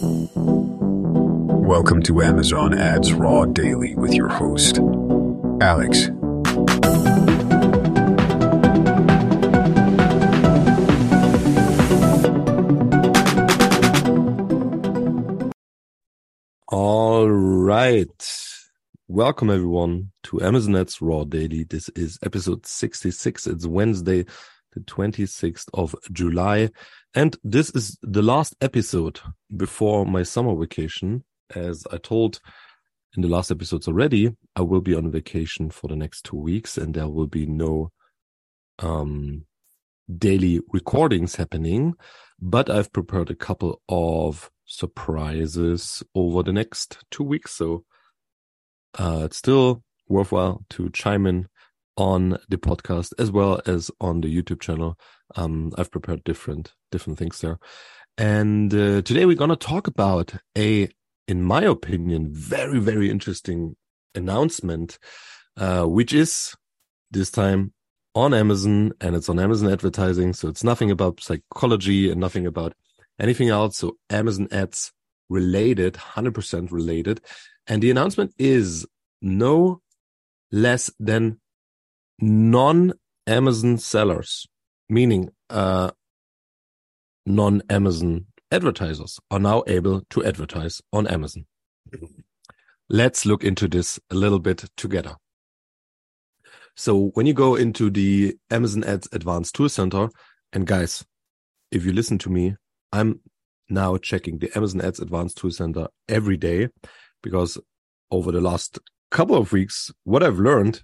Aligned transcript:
Welcome 0.00 0.28
to 2.04 2.22
Amazon 2.22 2.72
Ads 2.72 3.12
Raw 3.14 3.46
Daily 3.46 3.96
with 3.96 4.14
your 4.14 4.28
host, 4.28 4.78
Alex. 5.60 6.08
All 16.68 17.28
right. 17.28 18.08
Welcome 19.08 19.50
everyone 19.50 20.12
to 20.24 20.40
Amazon 20.40 20.76
Ads 20.76 21.02
Raw 21.02 21.24
Daily. 21.24 21.64
This 21.64 21.88
is 21.96 22.20
episode 22.22 22.66
66. 22.66 23.48
It's 23.48 23.66
Wednesday, 23.66 24.26
the 24.74 24.80
26th 24.80 25.68
of 25.74 25.96
July. 26.12 26.70
And 27.14 27.36
this 27.42 27.70
is 27.70 27.98
the 28.02 28.22
last 28.22 28.54
episode 28.60 29.20
before 29.56 30.04
my 30.04 30.22
summer 30.22 30.54
vacation. 30.54 31.24
As 31.54 31.86
I 31.90 31.96
told 31.96 32.40
in 33.16 33.22
the 33.22 33.28
last 33.28 33.50
episodes 33.50 33.88
already, 33.88 34.36
I 34.54 34.60
will 34.60 34.82
be 34.82 34.94
on 34.94 35.10
vacation 35.10 35.70
for 35.70 35.88
the 35.88 35.96
next 35.96 36.24
two 36.24 36.36
weeks 36.36 36.76
and 36.76 36.92
there 36.94 37.08
will 37.08 37.26
be 37.26 37.46
no 37.46 37.90
um, 38.78 39.46
daily 40.14 40.60
recordings 40.72 41.36
happening. 41.36 41.94
But 42.40 42.68
I've 42.68 42.92
prepared 42.92 43.30
a 43.30 43.34
couple 43.34 43.80
of 43.88 44.50
surprises 44.66 46.02
over 46.14 46.42
the 46.42 46.52
next 46.52 46.98
two 47.10 47.24
weeks. 47.24 47.52
So 47.52 47.84
uh, 48.98 49.22
it's 49.24 49.38
still 49.38 49.82
worthwhile 50.06 50.64
to 50.70 50.90
chime 50.90 51.26
in 51.26 51.48
on 51.98 52.38
the 52.48 52.56
podcast 52.56 53.12
as 53.18 53.30
well 53.30 53.60
as 53.66 53.90
on 54.00 54.22
the 54.22 54.34
YouTube 54.34 54.60
channel. 54.60 54.96
Um, 55.36 55.72
I've 55.76 55.90
prepared 55.90 56.24
different 56.24 56.72
different 56.90 57.18
things 57.18 57.40
there, 57.40 57.58
and 58.16 58.72
uh, 58.72 59.02
today 59.02 59.26
we're 59.26 59.36
gonna 59.36 59.56
talk 59.56 59.86
about 59.86 60.32
a, 60.56 60.88
in 61.26 61.42
my 61.42 61.64
opinion, 61.64 62.28
very 62.32 62.78
very 62.78 63.10
interesting 63.10 63.76
announcement, 64.14 64.98
uh, 65.58 65.84
which 65.84 66.14
is 66.14 66.54
this 67.10 67.30
time 67.30 67.74
on 68.14 68.32
Amazon 68.32 68.92
and 69.00 69.14
it's 69.14 69.28
on 69.28 69.38
Amazon 69.38 69.70
advertising. 69.70 70.32
So 70.32 70.48
it's 70.48 70.64
nothing 70.64 70.90
about 70.90 71.20
psychology 71.20 72.10
and 72.10 72.20
nothing 72.20 72.46
about 72.46 72.74
anything 73.20 73.48
else. 73.48 73.78
So 73.78 73.96
Amazon 74.10 74.48
ads 74.50 74.92
related, 75.28 75.94
100% 75.94 76.72
related. 76.72 77.20
And 77.66 77.82
the 77.82 77.90
announcement 77.90 78.34
is 78.38 78.86
no 79.20 79.82
less 80.50 80.90
than 80.98 81.40
non 82.20 82.92
Amazon 83.26 83.78
sellers, 83.78 84.46
meaning 84.88 85.28
uh, 85.50 85.90
non 87.26 87.62
Amazon 87.68 88.26
advertisers, 88.50 89.20
are 89.30 89.38
now 89.38 89.62
able 89.66 90.02
to 90.10 90.24
advertise 90.24 90.80
on 90.92 91.06
Amazon. 91.06 91.46
Let's 92.88 93.26
look 93.26 93.44
into 93.44 93.68
this 93.68 94.00
a 94.10 94.14
little 94.14 94.38
bit 94.38 94.64
together. 94.76 95.16
So 96.74 97.10
when 97.14 97.26
you 97.26 97.34
go 97.34 97.56
into 97.56 97.90
the 97.90 98.36
Amazon 98.50 98.84
Ads 98.84 99.08
Advanced 99.12 99.54
Tool 99.54 99.68
Center, 99.68 100.08
and 100.52 100.66
guys, 100.66 101.04
if 101.70 101.84
you 101.84 101.92
listen 101.92 102.18
to 102.18 102.30
me, 102.30 102.54
I'm 102.92 103.20
now 103.68 103.96
checking 103.98 104.38
the 104.38 104.50
Amazon 104.56 104.80
Ads 104.80 105.00
Advanced 105.00 105.36
Tool 105.36 105.50
Center 105.50 105.88
every 106.08 106.36
day 106.36 106.68
because 107.22 107.58
over 108.10 108.32
the 108.32 108.40
last 108.40 108.78
couple 109.10 109.36
of 109.36 109.52
weeks, 109.52 109.90
what 110.04 110.22
I've 110.22 110.38
learned 110.38 110.82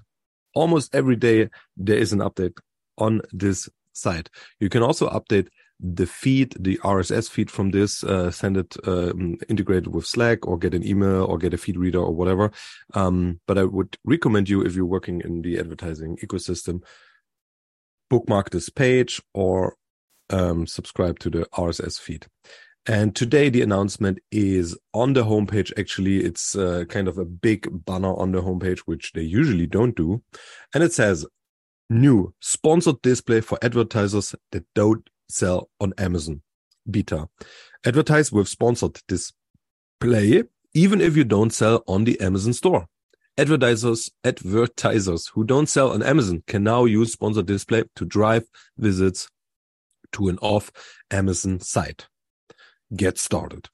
almost 0.54 0.94
every 0.94 1.16
day, 1.16 1.48
there 1.76 1.98
is 1.98 2.12
an 2.12 2.20
update 2.20 2.56
on 2.98 3.20
this 3.32 3.68
site. 3.92 4.30
You 4.60 4.68
can 4.68 4.82
also 4.82 5.08
update 5.08 5.48
the 5.80 6.06
feed, 6.06 6.56
the 6.58 6.78
RSS 6.78 7.28
feed 7.28 7.50
from 7.50 7.70
this, 7.70 8.04
uh, 8.04 8.30
send 8.30 8.56
it 8.56 8.76
uh, 8.86 9.12
integrated 9.48 9.88
with 9.88 10.06
Slack 10.06 10.46
or 10.46 10.56
get 10.56 10.74
an 10.74 10.86
email 10.86 11.24
or 11.24 11.36
get 11.36 11.54
a 11.54 11.58
feed 11.58 11.76
reader 11.76 11.98
or 11.98 12.14
whatever. 12.14 12.52
Um, 12.94 13.40
but 13.46 13.58
I 13.58 13.64
would 13.64 13.98
recommend 14.04 14.48
you 14.48 14.62
if 14.62 14.74
you're 14.74 14.86
working 14.86 15.20
in 15.20 15.42
the 15.42 15.58
advertising 15.58 16.16
ecosystem, 16.18 16.82
bookmark 18.08 18.50
this 18.50 18.68
page 18.68 19.20
or 19.32 19.76
um, 20.30 20.66
subscribe 20.66 21.18
to 21.20 21.30
the 21.30 21.46
RSS 21.52 22.00
feed. 22.00 22.26
And 22.86 23.16
today 23.16 23.48
the 23.48 23.62
announcement 23.62 24.18
is 24.30 24.76
on 24.92 25.14
the 25.14 25.24
homepage. 25.24 25.72
Actually, 25.78 26.22
it's 26.22 26.54
uh, 26.54 26.84
kind 26.88 27.08
of 27.08 27.16
a 27.16 27.24
big 27.24 27.66
banner 27.86 28.14
on 28.14 28.32
the 28.32 28.42
homepage, 28.42 28.80
which 28.80 29.12
they 29.12 29.22
usually 29.22 29.66
don't 29.66 29.96
do. 29.96 30.22
And 30.74 30.84
it 30.84 30.92
says 30.92 31.24
new 31.88 32.34
sponsored 32.40 33.00
display 33.00 33.40
for 33.40 33.58
advertisers 33.62 34.34
that 34.52 34.64
don't 34.74 35.08
sell 35.30 35.70
on 35.80 35.94
Amazon 35.96 36.42
beta. 36.90 37.28
Advertise 37.86 38.30
with 38.30 38.48
sponsored 38.48 39.00
display, 39.08 40.44
even 40.74 41.00
if 41.00 41.16
you 41.16 41.24
don't 41.24 41.54
sell 41.54 41.82
on 41.88 42.04
the 42.04 42.20
Amazon 42.20 42.52
store. 42.52 42.86
Advertisers, 43.38 44.10
advertisers 44.24 45.28
who 45.28 45.42
don't 45.44 45.68
sell 45.68 45.90
on 45.90 46.02
Amazon 46.02 46.42
can 46.46 46.62
now 46.62 46.84
use 46.84 47.12
sponsored 47.12 47.46
display 47.46 47.84
to 47.96 48.04
drive 48.04 48.44
visits 48.76 49.28
to 50.12 50.28
an 50.28 50.38
off 50.38 50.70
Amazon 51.10 51.58
site 51.60 52.06
get 52.96 53.18
started. 53.18 53.68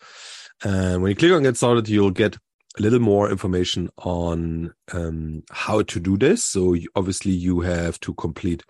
And 0.62 1.02
when 1.02 1.10
you 1.10 1.16
click 1.16 1.32
on 1.32 1.42
get 1.42 1.56
started, 1.56 1.88
you'll 1.88 2.10
get 2.10 2.36
a 2.78 2.82
little 2.82 3.00
more 3.00 3.30
information 3.30 3.90
on 3.98 4.72
um, 4.92 5.42
how 5.50 5.82
to 5.82 6.00
do 6.00 6.16
this. 6.16 6.44
So 6.44 6.74
you, 6.74 6.88
obviously 6.94 7.32
you 7.32 7.60
have 7.60 7.98
to 8.00 8.14
complete 8.14 8.62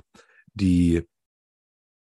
the 0.56 1.02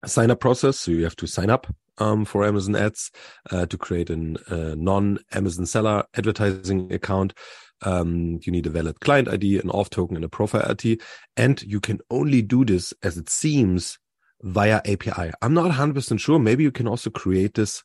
sign 0.06 0.32
up 0.32 0.40
process. 0.40 0.78
So 0.80 0.92
you 0.92 1.04
have 1.04 1.16
to 1.18 1.28
sign 1.28 1.50
up 1.50 1.68
um, 1.98 2.26
for 2.26 2.46
Amazon 2.46 2.76
ads 2.76 3.12
uh, 3.52 3.66
to 3.66 3.78
create 3.78 4.10
a 4.10 4.14
uh, 4.50 4.76
non 4.76 5.20
Amazon 5.32 5.66
seller 5.66 6.04
advertising 6.16 6.92
account. 6.94 7.34
Um, 7.82 8.40
you 8.44 8.52
need 8.52 8.68
a 8.68 8.70
valid 8.70 9.00
client 9.00 9.28
ID, 9.28 9.60
an 9.60 9.70
auth 9.70 9.90
token, 9.90 10.16
and 10.18 10.26
a 10.26 10.30
profile 10.30 10.70
ID. 10.70 11.00
And 11.38 11.62
you 11.64 11.80
can 11.80 12.00
only 12.10 12.42
do 12.42 12.66
this 12.66 12.94
as 13.04 13.18
it 13.18 13.30
seems 13.30 13.98
via 14.42 14.82
API. 14.86 15.32
I'm 15.42 15.54
not 15.54 15.72
100% 15.72 16.20
sure. 16.20 16.40
Maybe 16.40 16.64
you 16.64 16.72
can 16.72 16.88
also 16.88 17.10
create 17.10 17.56
this 17.56 17.84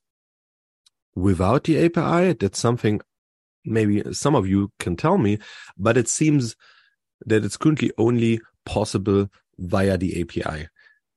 without 1.15 1.65
the 1.65 1.85
API. 1.85 2.35
That's 2.35 2.59
something 2.59 3.01
maybe 3.65 4.03
some 4.13 4.35
of 4.35 4.47
you 4.47 4.71
can 4.79 4.97
tell 4.97 5.19
me, 5.19 5.39
but 5.79 5.97
it 5.97 6.09
seems 6.09 6.57
that 7.27 7.45
it's 7.45 7.57
currently 7.57 7.91
only 7.99 8.41
possible 8.67 9.29
via 9.59 9.97
the 9.97 10.21
API. 10.21 10.69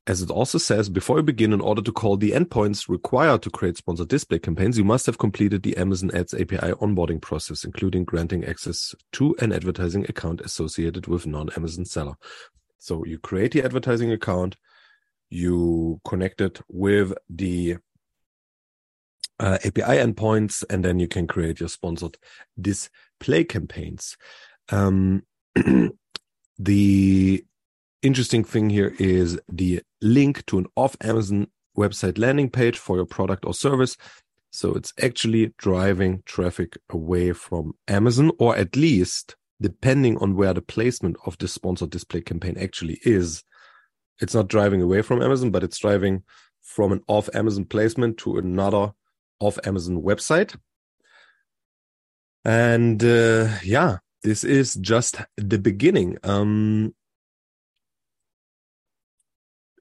As 0.05 0.21
it 0.21 0.31
also 0.31 0.57
says, 0.57 0.87
before 0.87 1.17
you 1.17 1.23
begin, 1.23 1.51
in 1.51 1.59
order 1.59 1.81
to 1.81 1.91
call 1.91 2.15
the 2.15 2.31
endpoints 2.31 2.87
required 2.87 3.41
to 3.41 3.49
create 3.49 3.75
sponsored 3.75 4.07
display 4.07 4.39
campaigns, 4.39 4.77
you 4.77 4.85
must 4.85 5.05
have 5.05 5.17
completed 5.17 5.63
the 5.63 5.75
Amazon 5.75 6.11
Ads 6.15 6.33
API 6.33 6.71
onboarding 6.79 7.21
process, 7.21 7.65
including 7.65 8.05
granting 8.05 8.45
access 8.45 8.95
to 9.11 9.35
an 9.39 9.51
advertising 9.51 10.05
account 10.07 10.39
associated 10.39 11.07
with 11.07 11.27
non-Amazon 11.27 11.83
seller. 11.83 12.13
So 12.77 13.03
you 13.03 13.17
create 13.19 13.51
the 13.51 13.65
advertising 13.65 14.13
account, 14.13 14.55
you 15.29 15.99
connect 16.05 16.39
it 16.39 16.61
with 16.69 17.11
the 17.29 17.75
uh, 19.39 19.57
API 19.63 19.97
endpoints, 19.97 20.63
and 20.69 20.83
then 20.83 20.99
you 20.99 21.07
can 21.07 21.27
create 21.27 21.59
your 21.59 21.69
sponsored 21.69 22.17
display 22.59 23.43
campaigns. 23.43 24.17
Um, 24.69 25.23
the 26.59 27.45
interesting 28.01 28.43
thing 28.43 28.69
here 28.69 28.95
is 28.99 29.39
the 29.49 29.81
link 30.01 30.45
to 30.47 30.57
an 30.59 30.65
off 30.75 30.95
Amazon 31.01 31.47
website 31.77 32.17
landing 32.17 32.49
page 32.49 32.77
for 32.77 32.95
your 32.95 33.05
product 33.05 33.45
or 33.45 33.53
service. 33.53 33.95
So 34.49 34.73
it's 34.73 34.93
actually 35.01 35.53
driving 35.57 36.23
traffic 36.25 36.77
away 36.89 37.33
from 37.33 37.73
Amazon, 37.87 38.31
or 38.39 38.55
at 38.55 38.75
least 38.75 39.35
depending 39.61 40.17
on 40.17 40.35
where 40.35 40.53
the 40.53 40.61
placement 40.61 41.17
of 41.25 41.37
the 41.37 41.47
sponsored 41.47 41.89
display 41.89 42.21
campaign 42.21 42.57
actually 42.59 42.99
is. 43.03 43.43
It's 44.19 44.35
not 44.35 44.47
driving 44.47 44.81
away 44.81 45.01
from 45.01 45.21
Amazon, 45.21 45.51
but 45.51 45.63
it's 45.63 45.79
driving 45.79 46.23
from 46.61 46.91
an 46.91 47.01
off 47.07 47.29
Amazon 47.33 47.65
placement 47.65 48.17
to 48.19 48.37
another 48.37 48.91
of 49.41 49.59
Amazon 49.65 50.01
website. 50.01 50.55
And 52.45 53.03
uh, 53.03 53.49
yeah, 53.63 53.97
this 54.23 54.43
is 54.43 54.75
just 54.75 55.17
the 55.35 55.59
beginning. 55.59 56.17
Um, 56.23 56.95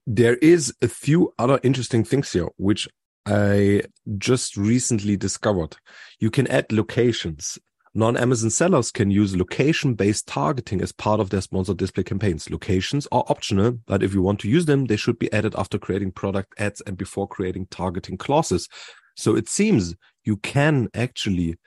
there 0.05 0.35
is 0.37 0.73
a 0.81 0.87
few 0.87 1.33
other 1.37 1.59
interesting 1.63 2.03
things 2.03 2.31
here, 2.31 2.47
which 2.57 2.87
I 3.25 3.83
just 4.17 4.55
recently 4.55 5.17
discovered. 5.17 5.75
You 6.19 6.31
can 6.31 6.47
add 6.47 6.71
locations. 6.71 7.59
Non-Amazon 7.93 8.49
sellers 8.51 8.91
can 8.91 9.11
use 9.11 9.35
location-based 9.35 10.27
targeting 10.27 10.81
as 10.81 10.91
part 10.91 11.19
of 11.19 11.29
their 11.29 11.41
sponsored 11.41 11.77
display 11.77 12.03
campaigns. 12.03 12.49
Locations 12.49 13.07
are 13.11 13.25
optional, 13.27 13.79
but 13.85 14.03
if 14.03 14.13
you 14.13 14.21
want 14.21 14.39
to 14.41 14.49
use 14.49 14.65
them, 14.65 14.85
they 14.85 14.95
should 14.95 15.17
be 15.17 15.31
added 15.33 15.55
after 15.57 15.77
creating 15.79 16.11
product 16.11 16.53
ads 16.57 16.79
and 16.81 16.95
before 16.95 17.27
creating 17.27 17.67
targeting 17.71 18.17
clauses. 18.17 18.69
So 19.17 19.35
it 19.35 19.49
seems 19.49 19.95
you 20.23 20.37
can 20.37 20.89
actually 20.93 21.57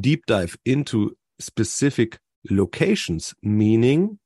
deep 0.00 0.26
dive 0.26 0.56
into 0.64 1.16
specific 1.38 2.18
locations, 2.50 3.34
meaning 3.42 4.18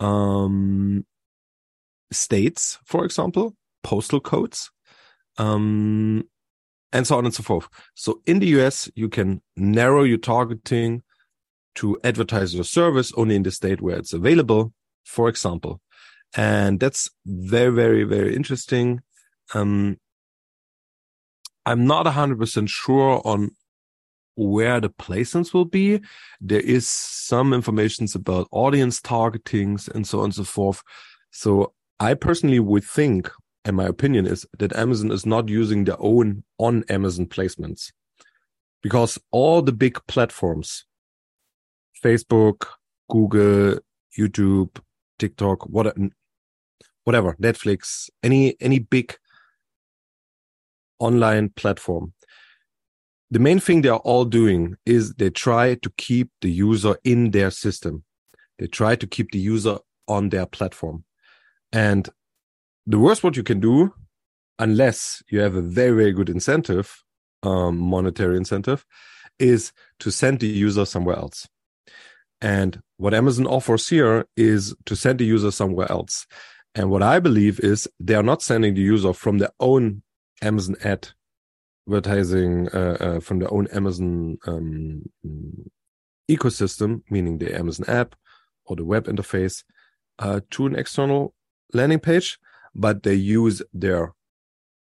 um, 0.00 1.06
states, 2.12 2.78
for 2.84 3.04
example, 3.04 3.54
postal 3.82 4.20
codes, 4.20 4.70
um, 5.38 6.24
and 6.92 7.06
so 7.06 7.16
on 7.16 7.24
and 7.24 7.34
so 7.34 7.42
forth. 7.42 7.68
So 7.94 8.20
in 8.26 8.40
the 8.40 8.46
US, 8.60 8.90
you 8.94 9.08
can 9.08 9.40
narrow 9.56 10.02
your 10.02 10.18
targeting 10.18 11.02
to 11.76 11.98
advertise 12.04 12.54
your 12.54 12.64
service 12.64 13.12
only 13.16 13.36
in 13.36 13.42
the 13.42 13.50
state 13.50 13.80
where 13.80 13.96
it's 13.96 14.12
available, 14.12 14.72
for 15.04 15.28
example. 15.28 15.80
And 16.36 16.80
that's 16.80 17.08
very, 17.26 17.72
very, 17.72 18.04
very 18.04 18.34
interesting. 18.34 19.00
Um, 19.54 19.98
I'm 21.66 21.86
not 21.86 22.06
100% 22.06 22.68
sure 22.68 23.22
on 23.24 23.50
where 24.36 24.80
the 24.80 24.90
placements 24.90 25.54
will 25.54 25.64
be. 25.64 26.00
There 26.40 26.60
is 26.60 26.86
some 26.88 27.52
informations 27.52 28.14
about 28.14 28.48
audience 28.50 29.00
targetings 29.00 29.88
and 29.88 30.06
so 30.06 30.18
on 30.18 30.24
and 30.26 30.34
so 30.34 30.44
forth. 30.44 30.82
So 31.30 31.72
I 32.00 32.14
personally 32.14 32.60
would 32.60 32.84
think, 32.84 33.30
and 33.64 33.76
my 33.76 33.84
opinion 33.84 34.26
is 34.26 34.46
that 34.58 34.76
Amazon 34.76 35.10
is 35.10 35.24
not 35.24 35.48
using 35.48 35.84
their 35.84 36.00
own 36.00 36.44
on 36.58 36.84
Amazon 36.88 37.26
placements 37.26 37.92
because 38.82 39.18
all 39.30 39.62
the 39.62 39.72
big 39.72 39.98
platforms, 40.06 40.84
Facebook, 42.04 42.66
Google, 43.08 43.78
YouTube, 44.18 44.76
TikTok, 45.18 45.66
what, 45.66 45.96
whatever, 47.04 47.34
Netflix, 47.40 48.10
any, 48.22 48.56
any 48.60 48.78
big 48.78 49.16
online 50.98 51.50
platform. 51.50 52.12
The 53.30 53.38
main 53.38 53.58
thing 53.58 53.82
they 53.82 53.88
are 53.88 53.98
all 53.98 54.24
doing 54.24 54.76
is 54.86 55.14
they 55.14 55.30
try 55.30 55.74
to 55.76 55.90
keep 55.96 56.30
the 56.40 56.50
user 56.50 56.96
in 57.04 57.30
their 57.32 57.50
system. 57.50 58.04
They 58.58 58.66
try 58.66 58.96
to 58.96 59.06
keep 59.06 59.32
the 59.32 59.38
user 59.38 59.78
on 60.06 60.28
their 60.28 60.46
platform. 60.46 61.04
And 61.72 62.08
the 62.86 62.98
worst 62.98 63.24
what 63.24 63.36
you 63.36 63.42
can 63.42 63.60
do, 63.60 63.92
unless 64.58 65.22
you 65.28 65.40
have 65.40 65.56
a 65.56 65.62
very, 65.62 65.96
very 65.96 66.12
good 66.12 66.28
incentive, 66.28 67.02
um, 67.42 67.78
monetary 67.78 68.36
incentive, 68.36 68.84
is 69.38 69.72
to 69.98 70.10
send 70.10 70.40
the 70.40 70.46
user 70.46 70.84
somewhere 70.84 71.16
else. 71.16 71.48
And 72.40 72.80
what 72.98 73.14
Amazon 73.14 73.46
offers 73.46 73.88
here 73.88 74.26
is 74.36 74.74
to 74.86 74.94
send 74.94 75.18
the 75.18 75.24
user 75.24 75.50
somewhere 75.50 75.90
else. 75.90 76.26
And 76.74 76.90
what 76.90 77.02
I 77.02 77.20
believe 77.20 77.60
is 77.60 77.88
they 77.98 78.14
are 78.14 78.22
not 78.22 78.42
sending 78.42 78.74
the 78.74 78.82
user 78.82 79.12
from 79.12 79.38
their 79.38 79.52
own 79.60 80.02
Amazon 80.44 80.76
ad 80.84 81.08
advertising 81.86 82.68
uh, 82.68 82.96
uh, 83.00 83.20
from 83.20 83.38
their 83.40 83.52
own 83.52 83.66
Amazon 83.68 84.38
um, 84.46 85.02
ecosystem, 86.30 87.02
meaning 87.10 87.38
the 87.38 87.54
Amazon 87.54 87.86
app 87.88 88.14
or 88.66 88.76
the 88.76 88.84
web 88.84 89.06
interface, 89.06 89.64
uh, 90.18 90.40
to 90.50 90.66
an 90.66 90.76
external 90.76 91.34
landing 91.72 91.98
page, 91.98 92.38
but 92.74 93.02
they 93.02 93.14
use 93.14 93.62
their 93.72 94.14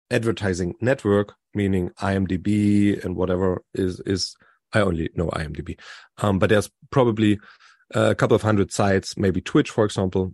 advertising 0.10 0.74
network, 0.82 1.36
meaning 1.54 1.92
IMDb 2.02 3.04
and 3.04 3.16
whatever 3.16 3.62
is 3.74 4.00
is. 4.02 4.36
I 4.74 4.82
only 4.82 5.10
know 5.16 5.30
IMDb, 5.30 5.80
um, 6.18 6.40
but 6.40 6.50
there's 6.50 6.70
probably 6.90 7.40
a 7.92 8.14
couple 8.14 8.36
of 8.36 8.42
hundred 8.42 8.74
sites, 8.74 9.18
maybe 9.18 9.40
Twitch, 9.40 9.70
for 9.70 9.86
example, 9.86 10.34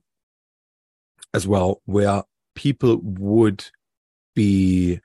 as 1.35 1.47
well, 1.47 1.81
where 1.85 2.23
people 2.55 2.99
would 3.03 3.63
be 4.33 4.99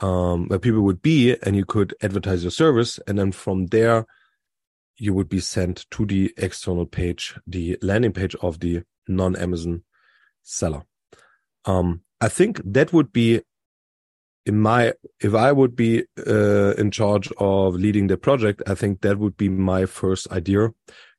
um, 0.00 0.48
where 0.48 0.58
people 0.58 0.82
would 0.82 1.02
be, 1.02 1.36
and 1.42 1.56
you 1.56 1.64
could 1.64 1.94
advertise 2.02 2.42
your 2.44 2.50
service, 2.50 2.98
and 3.06 3.18
then 3.18 3.32
from 3.32 3.66
there 3.66 4.06
you 4.96 5.14
would 5.14 5.28
be 5.28 5.40
sent 5.40 5.86
to 5.92 6.04
the 6.04 6.32
external 6.36 6.86
page, 6.86 7.38
the 7.46 7.78
landing 7.82 8.12
page 8.12 8.34
of 8.42 8.60
the 8.60 8.82
non-Amazon 9.06 9.82
seller. 10.42 10.82
Um, 11.64 12.02
I 12.20 12.28
think 12.28 12.60
that 12.64 12.92
would 12.92 13.12
be 13.12 13.42
in 14.46 14.58
my 14.58 14.94
if 15.20 15.34
I 15.34 15.52
would 15.52 15.76
be 15.76 16.04
uh, 16.26 16.72
in 16.74 16.90
charge 16.90 17.30
of 17.38 17.74
leading 17.74 18.06
the 18.06 18.16
project, 18.16 18.62
I 18.66 18.74
think 18.74 19.02
that 19.02 19.18
would 19.18 19.36
be 19.36 19.48
my 19.48 19.86
first 19.86 20.30
idea 20.32 20.70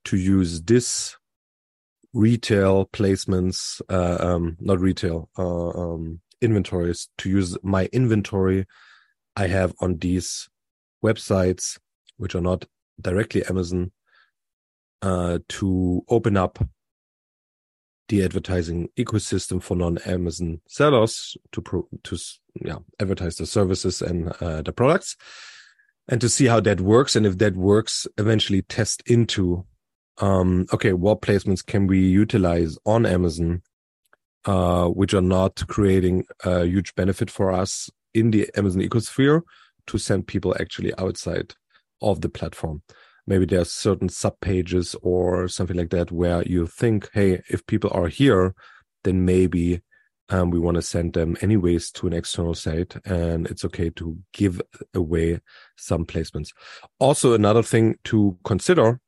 to 0.06 0.18
use 0.18 0.62
this 0.64 1.16
retail 2.14 2.88
placements, 2.88 3.82
uh, 3.90 4.18
um, 4.20 4.58
not 4.60 4.80
retail, 4.80 5.30
uh, 5.38 5.70
um, 5.70 6.22
inventories 6.42 7.10
to 7.20 7.30
use 7.30 7.58
my 7.64 7.90
inventory 7.92 8.66
I 9.36 9.48
have 9.48 9.74
on 9.80 9.98
these 9.98 10.50
websites, 11.04 11.80
which 12.18 12.36
are 12.36 12.42
not 12.42 12.66
directly 13.00 13.46
Amazon, 13.46 13.92
uh, 15.02 15.40
to 15.48 16.04
open 16.10 16.36
up 16.36 16.60
the 18.10 18.24
advertising 18.24 18.90
ecosystem 18.98 19.62
for 19.62 19.78
non-Amazon 19.78 20.60
sellers 20.68 21.38
to 21.52 21.62
pro- 21.62 21.88
to 22.04 22.18
yeah 22.66 22.80
advertise 23.00 23.36
the 23.38 23.46
services 23.46 24.02
and 24.02 24.30
uh, 24.42 24.62
the 24.62 24.74
products, 24.74 25.16
and 26.08 26.20
to 26.20 26.28
see 26.28 26.48
how 26.48 26.60
that 26.60 26.82
works. 26.82 27.16
And 27.16 27.26
if 27.26 27.38
that 27.38 27.56
works, 27.56 28.08
eventually 28.18 28.64
test 28.64 29.04
into 29.06 29.66
um, 30.18 30.66
okay 30.74 30.92
what 30.92 31.22
placements 31.22 31.66
can 31.66 31.88
we 31.88 32.00
utilize 32.00 32.78
on 32.86 33.06
Amazon 33.06 33.62
uh, 34.46 34.88
which 34.88 35.14
are 35.14 35.22
not 35.22 35.66
creating 35.68 36.26
a 36.44 36.66
huge 36.66 36.96
benefit 36.96 37.30
for 37.30 37.52
us 37.52 37.90
in 38.14 38.32
the 38.32 38.50
Amazon 38.56 38.82
ecosphere 38.82 39.42
to 39.88 39.98
send 39.98 40.28
people 40.28 40.56
actually 40.60 40.94
outside 40.98 41.54
of 42.02 42.22
the 42.22 42.30
platform. 42.30 42.82
Maybe 43.28 43.46
there 43.46 43.62
are 43.62 43.66
certain 43.66 44.10
sub 44.10 44.40
pages 44.40 44.96
or 45.02 45.48
something 45.48 45.78
like 45.78 45.90
that 45.92 46.12
where 46.12 46.42
you 46.44 46.66
think, 46.66 47.10
hey, 47.14 47.42
if 47.50 47.66
people 47.68 47.92
are 47.94 48.08
here, 48.08 48.56
then 49.04 49.26
maybe 49.26 49.82
um, 50.30 50.52
we 50.52 50.60
want 50.60 50.76
to 50.76 50.82
send 50.82 51.14
them 51.14 51.36
anyways 51.42 51.92
to 51.92 52.08
an 52.08 52.14
external 52.14 52.54
site 52.54 52.96
and 53.06 53.48
it's 53.48 53.66
okay 53.66 53.90
to 53.92 54.18
give 54.34 54.62
away 54.94 55.40
some 55.76 56.06
placements. 56.06 56.50
Also, 57.00 57.34
another 57.34 57.64
thing 57.64 57.96
to 58.06 58.38
consider 58.44 59.00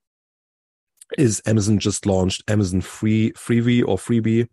is 1.17 1.41
Amazon 1.45 1.77
just 1.77 2.05
launched 2.05 2.43
Amazon 2.49 2.81
Free 2.81 3.31
Freebie 3.33 3.83
or 3.85 3.97
Freebie, 3.97 4.47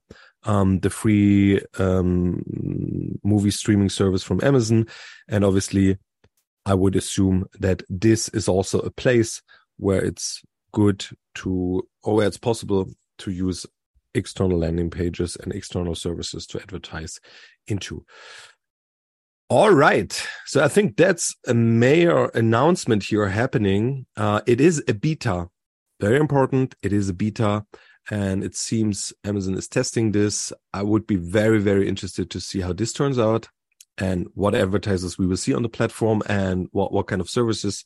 um, 0.45 0.81
the 0.81 0.91
free 0.91 1.61
um, 1.79 2.43
movie 3.25 3.51
streaming 3.51 3.89
service 3.89 4.23
from 4.23 4.41
Amazon. 4.43 4.87
And 5.29 5.45
obviously, 5.45 5.99
I 6.67 6.75
would 6.75 6.97
assume 6.97 7.47
that 7.61 7.83
this 7.89 8.29
is 8.31 8.49
also 8.49 8.81
a 8.81 8.91
place 8.91 9.43
where 9.79 10.05
it's 10.05 10.43
good 10.73 11.05
to, 11.37 11.87
or 12.03 12.17
where 12.17 12.27
it's 12.27 12.39
possible 12.39 12.91
to 13.19 13.31
use 13.31 13.67
external 14.15 14.59
landing 14.59 14.91
pages 14.91 15.37
and 15.37 15.53
external 15.53 15.95
services 15.95 16.47
to 16.49 16.61
advertise 16.61 17.21
into. 17.67 18.05
All 19.51 19.71
right. 19.71 20.27
So 20.45 20.63
I 20.63 20.69
think 20.69 20.97
that's 20.97 21.35
a 21.47 21.55
major 21.55 22.27
announcement 22.35 23.05
here 23.05 23.29
happening. 23.29 24.05
Uh, 24.15 24.43
it 24.47 24.61
is 24.61 24.83
a 24.89 24.95
beta. 24.95 25.49
Very 26.01 26.19
important. 26.19 26.75
It 26.83 26.93
is 26.93 27.09
a 27.09 27.15
beta 27.15 27.65
and 28.11 28.43
it 28.43 28.57
seems 28.57 29.13
Amazon 29.25 29.55
is 29.55 29.69
testing 29.69 30.13
this. 30.13 30.53
I 30.73 30.83
would 30.83 31.07
be 31.07 31.17
very, 31.17 31.59
very 31.61 31.89
interested 31.89 32.31
to 32.31 32.41
see 32.41 32.61
how 32.61 32.73
this 32.73 32.93
turns 32.93 33.19
out 33.19 33.49
and 34.01 34.29
what 34.35 34.55
advertisers 34.55 35.19
we 35.19 35.27
will 35.27 35.37
see 35.37 35.53
on 35.53 35.63
the 35.63 35.69
platform 35.69 36.23
and 36.27 36.69
what, 36.73 36.93
what 36.93 37.09
kind 37.09 37.21
of 37.21 37.29
services 37.29 37.85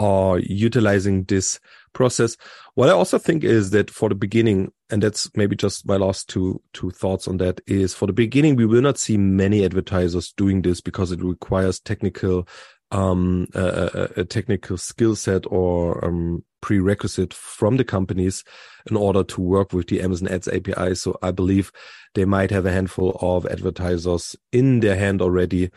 are 0.00 0.38
utilizing 0.38 1.24
this 1.24 1.60
process. 1.92 2.36
What 2.74 2.88
I 2.88 2.92
also 2.92 3.18
think 3.18 3.44
is 3.44 3.70
that 3.70 3.90
for 3.90 4.08
the 4.08 4.14
beginning, 4.14 4.72
and 4.90 5.02
that's 5.02 5.30
maybe 5.36 5.56
just 5.56 5.86
my 5.86 5.96
last 5.96 6.28
two, 6.28 6.60
two 6.72 6.90
thoughts 6.90 7.28
on 7.28 7.36
that 7.38 7.60
is 7.66 7.94
for 7.94 8.06
the 8.06 8.12
beginning, 8.12 8.56
we 8.56 8.66
will 8.66 8.82
not 8.82 8.98
see 8.98 9.16
many 9.16 9.64
advertisers 9.64 10.32
doing 10.32 10.62
this 10.62 10.80
because 10.80 11.12
it 11.12 11.22
requires 11.22 11.80
technical, 11.80 12.48
um, 12.90 13.46
a, 13.54 14.08
a 14.16 14.24
technical 14.24 14.76
skill 14.76 15.14
set 15.14 15.44
or, 15.46 16.04
um, 16.04 16.44
prerequisite 16.64 17.34
from 17.34 17.76
the 17.76 17.84
companies 17.84 18.42
in 18.88 18.96
order 18.96 19.22
to 19.22 19.42
work 19.42 19.74
with 19.74 19.86
the 19.88 20.00
Amazon 20.00 20.28
Ads 20.28 20.48
API. 20.48 20.94
So 20.94 21.14
I 21.20 21.30
believe 21.30 21.70
they 22.14 22.24
might 22.24 22.50
have 22.50 22.64
a 22.64 22.72
handful 22.72 23.18
of 23.20 23.44
advertisers 23.44 24.34
in 24.50 24.80
their 24.80 24.96
hand 24.96 25.20
already 25.20 25.70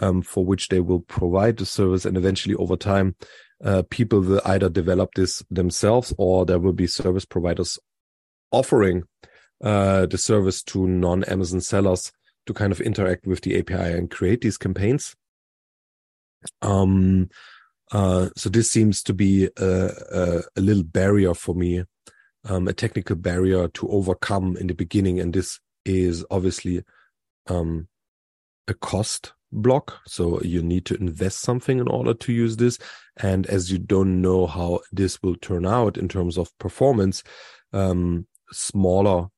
um, 0.00 0.20
for 0.20 0.44
which 0.44 0.66
they 0.66 0.80
will 0.80 0.98
provide 0.98 1.58
the 1.58 1.64
service. 1.64 2.04
And 2.04 2.16
eventually 2.16 2.56
over 2.56 2.74
time, 2.74 3.14
uh, 3.64 3.84
people 3.88 4.20
will 4.20 4.40
either 4.44 4.68
develop 4.68 5.14
this 5.14 5.44
themselves 5.48 6.12
or 6.18 6.44
there 6.44 6.58
will 6.58 6.72
be 6.72 6.88
service 6.88 7.24
providers 7.24 7.78
offering 8.50 9.04
uh, 9.62 10.06
the 10.06 10.18
service 10.18 10.60
to 10.64 10.88
non-Amazon 10.88 11.60
sellers 11.60 12.10
to 12.46 12.52
kind 12.52 12.72
of 12.72 12.80
interact 12.80 13.28
with 13.28 13.42
the 13.42 13.56
API 13.60 13.96
and 13.96 14.10
create 14.10 14.40
these 14.40 14.58
campaigns. 14.58 15.14
Um, 16.62 17.28
uh, 17.92 18.30
so 18.36 18.48
this 18.48 18.70
seems 18.70 19.02
to 19.02 19.12
be 19.12 19.48
a, 19.58 19.86
a, 20.12 20.42
a 20.56 20.60
little 20.60 20.82
barrier 20.82 21.34
for 21.34 21.54
me, 21.54 21.84
um, 22.44 22.66
a 22.66 22.72
technical 22.72 23.16
barrier 23.16 23.68
to 23.68 23.88
overcome 23.88 24.56
in 24.56 24.66
the 24.66 24.74
beginning, 24.74 25.20
and 25.20 25.32
this 25.32 25.60
is 25.84 26.24
obviously 26.30 26.82
um, 27.48 27.86
a 28.66 28.74
cost 28.74 29.34
block. 29.52 30.00
So 30.06 30.40
you 30.40 30.62
need 30.62 30.86
to 30.86 30.94
invest 30.94 31.40
something 31.40 31.78
in 31.78 31.88
order 31.88 32.14
to 32.14 32.32
use 32.32 32.56
this, 32.56 32.78
and 33.18 33.46
as 33.46 33.70
you 33.70 33.78
don't 33.78 34.22
know 34.22 34.46
how 34.46 34.80
this 34.90 35.22
will 35.22 35.36
turn 35.36 35.66
out 35.66 35.98
in 35.98 36.08
terms 36.08 36.38
of 36.38 36.56
performance, 36.58 37.22
um, 37.74 38.26
smaller 38.50 39.28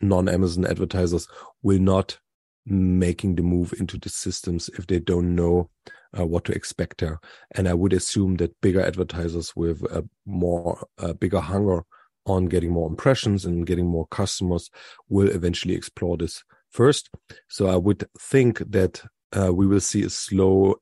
non-Amazon 0.00 0.66
advertisers 0.66 1.26
will 1.62 1.80
not 1.80 2.18
making 2.66 3.36
the 3.36 3.42
move 3.42 3.72
into 3.78 3.98
the 3.98 4.08
systems 4.08 4.68
if 4.78 4.86
they 4.86 4.98
don't 4.98 5.34
know 5.34 5.70
uh, 6.18 6.26
what 6.26 6.44
to 6.44 6.52
expect 6.52 6.98
there. 6.98 7.20
And 7.52 7.68
I 7.68 7.74
would 7.74 7.92
assume 7.92 8.36
that 8.36 8.60
bigger 8.60 8.80
advertisers 8.80 9.54
with 9.54 9.82
a 9.84 10.08
more 10.24 10.86
a 10.98 11.14
bigger 11.14 11.40
hunger 11.40 11.82
on 12.26 12.46
getting 12.46 12.72
more 12.72 12.88
impressions 12.88 13.44
and 13.44 13.66
getting 13.66 13.86
more 13.86 14.06
customers 14.08 14.68
will 15.08 15.28
eventually 15.28 15.74
explore 15.74 16.16
this 16.16 16.42
first. 16.70 17.08
So 17.48 17.68
I 17.68 17.76
would 17.76 18.04
think 18.18 18.58
that 18.70 19.02
uh, 19.32 19.52
we 19.52 19.66
will 19.66 19.80
see 19.80 20.02
a 20.02 20.10
slow, 20.10 20.76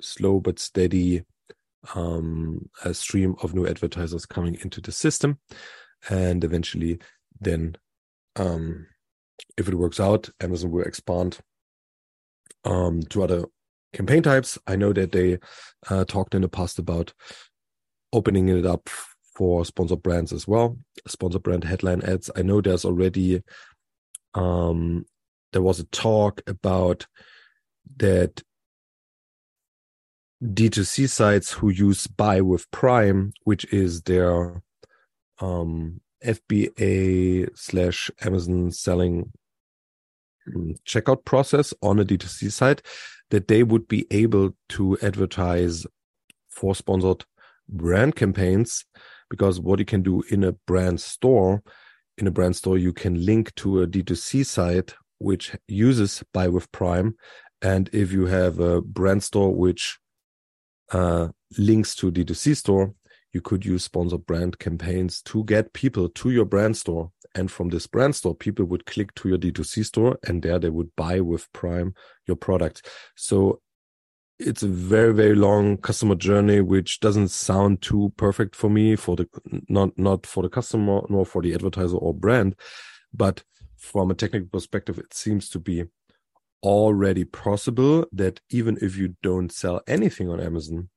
slow 0.00 0.40
but 0.40 0.58
steady 0.58 1.24
um, 1.94 2.68
a 2.84 2.94
stream 2.94 3.34
of 3.42 3.54
new 3.54 3.66
advertisers 3.66 4.26
coming 4.26 4.56
into 4.62 4.80
the 4.80 4.92
system, 4.92 5.38
and 6.08 6.44
eventually, 6.44 7.00
then, 7.40 7.76
um, 8.36 8.86
if 9.56 9.68
it 9.68 9.74
works 9.74 10.00
out, 10.00 10.30
Amazon 10.40 10.70
will 10.70 10.82
expand 10.82 11.38
um, 12.64 13.02
to 13.10 13.22
other 13.22 13.44
campaign 13.92 14.22
types. 14.22 14.58
I 14.66 14.76
know 14.76 14.92
that 14.92 15.12
they 15.12 15.38
uh, 15.88 16.04
talked 16.04 16.34
in 16.34 16.42
the 16.42 16.48
past 16.48 16.78
about 16.78 17.12
opening 18.12 18.48
it 18.48 18.66
up 18.66 18.88
for 19.36 19.64
sponsored 19.64 20.02
brands 20.02 20.32
as 20.32 20.46
well, 20.46 20.78
sponsored 21.06 21.42
brand 21.42 21.64
headline 21.64 22.02
ads. 22.02 22.30
I 22.36 22.42
know 22.42 22.60
there's 22.60 22.84
already 22.84 23.42
um, 24.34 25.06
there 25.52 25.62
was 25.62 25.80
a 25.80 25.84
talk 25.84 26.40
about 26.46 27.06
that 27.96 28.42
D2C 30.42 31.08
sites 31.08 31.52
who 31.52 31.70
use 31.70 32.06
buy 32.06 32.40
with 32.40 32.70
Prime, 32.70 33.32
which 33.44 33.64
is 33.72 34.02
their 34.02 34.62
um, 35.40 36.00
FBA 36.24 37.48
slash 37.56 38.10
Amazon 38.22 38.70
selling 38.70 39.32
mm, 40.48 40.76
checkout 40.86 41.24
process 41.24 41.74
on 41.82 41.98
a 41.98 42.04
D2C 42.04 42.50
site, 42.50 42.82
that 43.30 43.48
they 43.48 43.62
would 43.62 43.88
be 43.88 44.06
able 44.10 44.54
to 44.70 44.98
advertise 45.02 45.86
for 46.50 46.74
sponsored 46.74 47.24
brand 47.68 48.16
campaigns. 48.16 48.84
Because 49.30 49.58
what 49.58 49.78
you 49.78 49.86
can 49.86 50.02
do 50.02 50.22
in 50.28 50.44
a 50.44 50.52
brand 50.52 51.00
store, 51.00 51.62
in 52.18 52.26
a 52.26 52.30
brand 52.30 52.54
store, 52.56 52.76
you 52.76 52.92
can 52.92 53.24
link 53.24 53.54
to 53.54 53.80
a 53.80 53.86
D2C 53.86 54.44
site 54.44 54.94
which 55.22 55.56
uses 55.68 56.22
buy 56.34 56.48
with 56.48 56.70
Prime. 56.72 57.16
And 57.62 57.88
if 57.92 58.12
you 58.12 58.26
have 58.26 58.58
a 58.58 58.82
brand 58.82 59.22
store 59.22 59.54
which 59.54 59.98
uh, 60.90 61.28
links 61.56 61.94
to 61.96 62.10
D2C 62.10 62.56
store, 62.56 62.94
you 63.32 63.40
could 63.40 63.64
use 63.64 63.84
sponsored 63.84 64.26
brand 64.26 64.58
campaigns 64.58 65.22
to 65.22 65.44
get 65.44 65.72
people 65.72 66.08
to 66.08 66.30
your 66.30 66.44
brand 66.44 66.76
store. 66.76 67.10
And 67.34 67.50
from 67.50 67.70
this 67.70 67.86
brand 67.86 68.14
store, 68.14 68.34
people 68.34 68.66
would 68.66 68.84
click 68.84 69.14
to 69.16 69.28
your 69.28 69.38
D2C 69.38 69.86
store 69.86 70.18
and 70.26 70.42
there 70.42 70.58
they 70.58 70.68
would 70.68 70.94
buy 70.96 71.20
with 71.20 71.50
Prime 71.52 71.94
your 72.26 72.36
product. 72.36 72.86
So 73.16 73.60
it's 74.38 74.62
a 74.62 74.68
very, 74.68 75.14
very 75.14 75.34
long 75.34 75.78
customer 75.78 76.14
journey, 76.14 76.60
which 76.60 77.00
doesn't 77.00 77.28
sound 77.28 77.80
too 77.80 78.12
perfect 78.16 78.54
for 78.54 78.68
me 78.68 78.96
for 78.96 79.16
the, 79.16 79.28
not, 79.68 79.96
not 79.98 80.26
for 80.26 80.42
the 80.42 80.48
customer, 80.48 81.02
nor 81.08 81.24
for 81.24 81.40
the 81.40 81.54
advertiser 81.54 81.96
or 81.96 82.12
brand. 82.12 82.54
But 83.14 83.42
from 83.76 84.10
a 84.10 84.14
technical 84.14 84.48
perspective, 84.48 84.98
it 84.98 85.14
seems 85.14 85.48
to 85.50 85.58
be 85.58 85.84
already 86.62 87.24
possible 87.24 88.06
that 88.12 88.40
even 88.50 88.78
if 88.80 88.96
you 88.96 89.16
don't 89.22 89.50
sell 89.50 89.80
anything 89.86 90.28
on 90.28 90.40
Amazon, 90.40 90.88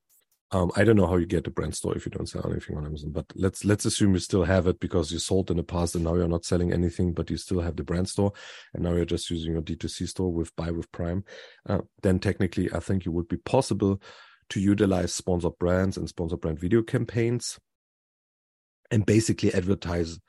um, 0.55 0.71
I 0.77 0.85
don't 0.85 0.95
know 0.95 1.05
how 1.05 1.17
you 1.17 1.25
get 1.25 1.43
the 1.43 1.49
brand 1.49 1.75
store 1.75 1.97
if 1.97 2.05
you 2.05 2.11
don't 2.11 2.29
sell 2.29 2.49
anything 2.49 2.77
on 2.77 2.85
Amazon, 2.85 3.11
but 3.11 3.25
let's 3.35 3.65
let's 3.65 3.83
assume 3.83 4.13
you 4.13 4.19
still 4.19 4.45
have 4.45 4.67
it 4.67 4.79
because 4.79 5.11
you 5.11 5.19
sold 5.19 5.51
in 5.51 5.57
the 5.57 5.63
past 5.63 5.95
and 5.95 6.05
now 6.05 6.15
you're 6.15 6.29
not 6.29 6.45
selling 6.45 6.71
anything, 6.71 7.11
but 7.11 7.29
you 7.29 7.35
still 7.35 7.59
have 7.59 7.75
the 7.75 7.83
brand 7.83 8.07
store, 8.07 8.31
and 8.73 8.81
now 8.81 8.93
you're 8.93 9.03
just 9.03 9.29
using 9.29 9.51
your 9.51 9.61
D2C 9.61 10.07
store 10.07 10.31
with 10.31 10.55
Buy 10.55 10.71
with 10.71 10.89
Prime. 10.93 11.25
Uh, 11.67 11.79
then 12.03 12.19
technically, 12.19 12.71
I 12.71 12.79
think 12.79 13.05
it 13.05 13.09
would 13.09 13.27
be 13.27 13.35
possible 13.35 14.01
to 14.47 14.61
utilize 14.61 15.13
sponsored 15.13 15.59
brands 15.59 15.97
and 15.97 16.07
sponsored 16.07 16.39
brand 16.39 16.61
video 16.61 16.81
campaigns, 16.81 17.59
and 18.91 19.05
basically 19.05 19.53
advertise 19.53 20.19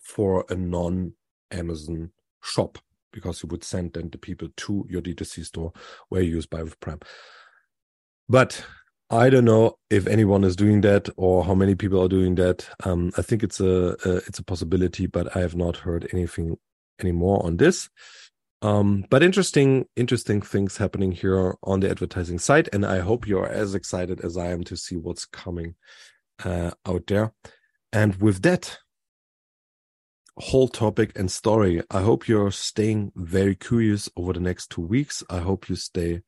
for 0.00 0.46
a 0.48 0.54
non 0.54 1.12
Amazon 1.50 2.10
shop 2.42 2.78
because 3.12 3.42
you 3.42 3.50
would 3.50 3.64
send 3.64 3.92
then 3.92 4.08
the 4.08 4.16
people 4.16 4.48
to 4.56 4.86
your 4.88 5.02
D2C 5.02 5.44
store 5.44 5.74
where 6.08 6.22
you 6.22 6.36
use 6.36 6.46
Buy 6.46 6.62
with 6.62 6.80
Prime. 6.80 7.00
But 8.30 8.64
I 9.12 9.28
don't 9.28 9.44
know 9.44 9.76
if 9.90 10.06
anyone 10.06 10.42
is 10.42 10.56
doing 10.56 10.80
that 10.80 11.06
or 11.18 11.44
how 11.44 11.54
many 11.54 11.74
people 11.74 12.02
are 12.02 12.08
doing 12.08 12.34
that. 12.36 12.66
Um, 12.82 13.12
I 13.18 13.20
think 13.20 13.42
it's 13.42 13.60
a, 13.60 13.90
it's 14.26 14.38
a 14.38 14.44
possibility, 14.44 15.06
but 15.06 15.36
I 15.36 15.40
have 15.40 15.54
not 15.54 15.76
heard 15.76 16.08
anything 16.14 16.56
anymore 16.98 17.44
on 17.44 17.58
this. 17.58 17.90
Um, 18.62 19.04
but 19.10 19.22
interesting, 19.22 19.84
interesting 19.96 20.40
things 20.40 20.78
happening 20.78 21.12
here 21.12 21.56
on 21.62 21.80
the 21.80 21.90
advertising 21.90 22.38
side, 22.38 22.70
and 22.72 22.86
I 22.86 23.00
hope 23.00 23.26
you're 23.26 23.48
as 23.48 23.74
excited 23.74 24.22
as 24.22 24.38
I 24.38 24.46
am 24.46 24.64
to 24.64 24.78
see 24.78 24.96
what's 24.96 25.26
coming 25.26 25.74
uh, 26.42 26.70
out 26.86 27.06
there. 27.06 27.34
And 27.92 28.16
with 28.16 28.40
that, 28.42 28.78
whole 30.38 30.68
topic 30.68 31.12
and 31.14 31.30
story. 31.30 31.82
I 31.90 32.00
hope 32.00 32.26
you're 32.26 32.50
staying 32.50 33.12
very 33.14 33.54
curious 33.54 34.08
over 34.16 34.32
the 34.32 34.40
next 34.40 34.70
two 34.70 34.80
weeks. 34.80 35.22
I 35.28 35.40
hope 35.40 35.68
you 35.68 35.76
stay 35.76 36.22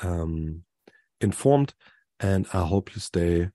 um, 0.00 0.62
informed 1.20 1.74
and 2.20 2.46
I 2.52 2.66
hope 2.66 2.94
you 2.94 3.00
stay 3.00 3.50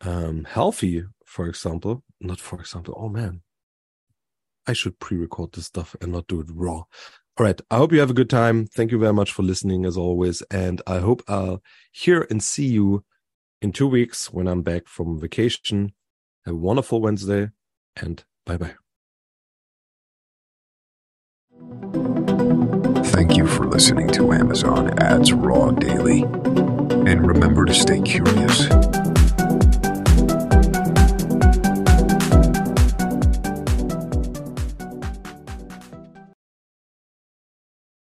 um, 0.00 0.44
healthy, 0.44 1.04
for 1.24 1.46
example. 1.46 2.02
Not 2.20 2.40
for 2.40 2.60
example, 2.60 2.94
oh 2.96 3.08
man, 3.08 3.42
I 4.66 4.72
should 4.72 4.98
pre 4.98 5.16
record 5.16 5.52
this 5.52 5.66
stuff 5.66 5.96
and 6.00 6.12
not 6.12 6.26
do 6.28 6.40
it 6.40 6.48
raw. 6.52 6.84
All 7.38 7.46
right. 7.46 7.60
I 7.70 7.78
hope 7.78 7.92
you 7.92 8.00
have 8.00 8.10
a 8.10 8.14
good 8.14 8.28
time. 8.30 8.66
Thank 8.66 8.92
you 8.92 8.98
very 8.98 9.14
much 9.14 9.32
for 9.32 9.42
listening 9.42 9.86
as 9.86 9.96
always. 9.96 10.42
And 10.50 10.82
I 10.86 10.98
hope 10.98 11.22
I'll 11.26 11.62
hear 11.90 12.26
and 12.28 12.42
see 12.42 12.66
you 12.66 13.04
in 13.62 13.72
two 13.72 13.88
weeks 13.88 14.32
when 14.32 14.46
I'm 14.46 14.62
back 14.62 14.86
from 14.86 15.18
vacation. 15.18 15.92
Have 16.44 16.54
a 16.54 16.58
wonderful 16.58 17.00
Wednesday 17.00 17.50
and 17.96 18.22
bye 18.44 18.58
bye. 18.58 18.74
Thank 23.06 23.36
you 23.36 23.46
for 23.46 23.66
listening 23.66 24.08
to 24.08 24.32
Amazon 24.32 24.98
Ads 24.98 25.32
Raw 25.32 25.70
Daily. 25.70 26.24
And 27.12 27.26
remember 27.26 27.66
to 27.66 27.74
stay 27.74 28.00
curious. 28.00 28.91